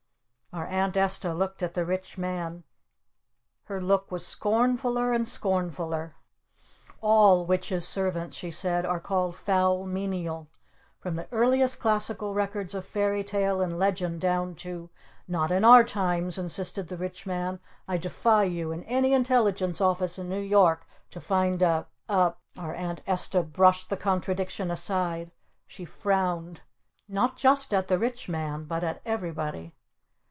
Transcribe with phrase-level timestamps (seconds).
[0.53, 2.65] Our Aunt Esta looked at the Rich Man.
[3.63, 6.15] Her look was scornfuller and scornfuller.
[6.99, 10.49] "All Witch's servants," she said, "are called 'Foul Menial!'
[10.99, 14.89] From the earliest classical records of fairy tale and legend down to"
[15.27, 17.61] "Not in our times," insisted the Rich Man.
[17.87, 22.75] "I defy you in any Intelligence Office in New York to find a a" Our
[22.75, 25.31] Aunt Esta brushed the contradiction aside.
[25.65, 26.59] She frowned.
[27.07, 28.65] Not just at the Rich Man.
[28.65, 29.75] But at everybody.